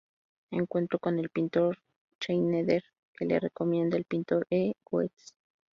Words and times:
Encuentro 0.49 0.97
con 0.97 1.19
el 1.19 1.29
pintor 1.29 1.77
Schneider 2.19 2.83
que 3.13 3.25
le 3.25 3.39
recomienda 3.39 3.97
al 3.97 4.05
pintor 4.05 4.47
E. 4.49 4.73
Goetz. 4.83 5.35